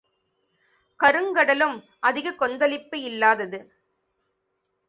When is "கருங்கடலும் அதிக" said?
0.99-2.33